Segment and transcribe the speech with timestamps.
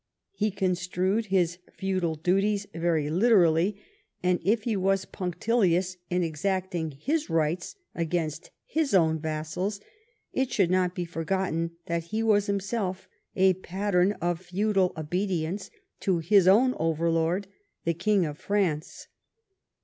[0.31, 3.77] He construed his feudal duties very literally,
[4.23, 9.79] and if he was punctilious in exacting his rights against his own vassals,
[10.33, 15.69] it should not be forgotten that he was himself a pattern of feudal obedience
[15.99, 17.45] to his own overlord
[17.83, 19.07] the King of France.